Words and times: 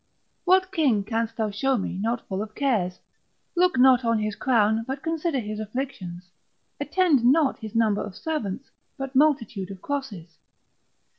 What 0.45 0.71
king 0.71 1.03
canst 1.03 1.37
thou 1.37 1.51
show 1.51 1.77
me, 1.77 1.99
not 1.99 2.27
full 2.27 2.41
of 2.41 2.55
cares? 2.55 2.99
Look 3.55 3.77
not 3.77 4.03
on 4.03 4.17
his 4.17 4.33
crown, 4.35 4.83
but 4.87 5.03
consider 5.03 5.37
his 5.37 5.59
afflictions; 5.59 6.31
attend 6.79 7.23
not 7.23 7.59
his 7.59 7.75
number 7.75 8.01
of 8.01 8.15
servants, 8.15 8.71
but 8.97 9.13
multitude 9.15 9.69
of 9.69 9.79
crosses. 9.79 10.39